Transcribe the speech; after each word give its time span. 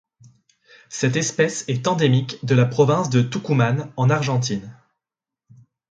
Cette 0.89 1.15
espèce 1.15 1.63
est 1.67 1.87
endémique 1.87 2.43
de 2.43 2.55
la 2.55 2.65
province 2.65 3.11
de 3.11 3.21
Tucumán 3.21 3.93
en 3.97 4.09
Argentine. 4.09 4.75